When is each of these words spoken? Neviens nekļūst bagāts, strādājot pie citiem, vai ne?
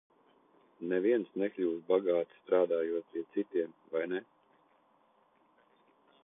Neviens 0.93 1.35
nekļūst 1.41 1.83
bagāts, 1.91 2.39
strādājot 2.45 3.13
pie 3.17 3.23
citiem, 3.37 3.77
vai 3.93 4.03
ne? 4.15 4.23